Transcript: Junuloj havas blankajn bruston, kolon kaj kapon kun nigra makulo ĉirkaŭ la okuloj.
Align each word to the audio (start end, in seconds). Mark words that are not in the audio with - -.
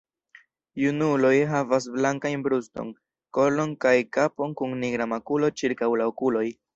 Junuloj 0.83 1.33
havas 1.51 1.85
blankajn 1.97 2.45
bruston, 2.47 2.89
kolon 3.39 3.75
kaj 3.85 3.93
kapon 4.17 4.57
kun 4.63 4.73
nigra 4.85 5.07
makulo 5.13 5.51
ĉirkaŭ 5.63 5.91
la 6.03 6.09
okuloj. 6.13 6.47